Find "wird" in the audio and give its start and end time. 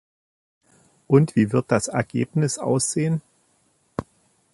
1.51-1.71